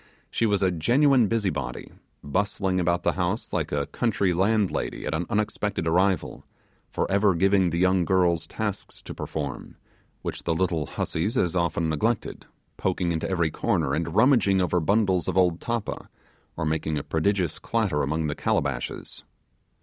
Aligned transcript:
She 0.31 0.47
was 0.47 0.63
a 0.63 0.71
genuine 0.71 1.27
busy 1.27 1.51
body; 1.51 1.91
bustling 2.23 2.79
about 2.79 3.03
the 3.03 3.11
house 3.11 3.53
like 3.53 3.71
a 3.71 3.85
country 3.85 4.33
landlady 4.33 5.05
at 5.05 5.13
an 5.13 5.27
unexpected 5.29 5.85
arrival; 5.85 6.43
for 6.89 7.05
ever 7.11 7.35
giving 7.35 7.69
the 7.69 7.77
young 7.77 8.03
girls 8.03 8.47
tasks 8.47 9.03
to 9.03 9.13
perform, 9.13 9.75
which 10.23 10.41
the 10.41 10.55
little 10.55 10.87
hussies 10.87 11.37
as 11.37 11.55
often 11.55 11.87
neglected; 11.87 12.47
poking 12.77 13.11
into 13.11 13.29
every 13.29 13.51
corner, 13.51 13.93
and 13.93 14.15
rummaging 14.15 14.59
over 14.59 14.79
bundles 14.79 15.27
of 15.27 15.37
old 15.37 15.61
tappa, 15.61 16.09
or 16.57 16.65
making 16.65 16.97
a 16.97 17.03
prodigious 17.03 17.59
clatter 17.59 18.01
among 18.01 18.25
the 18.25 18.33
calabashes. 18.33 19.23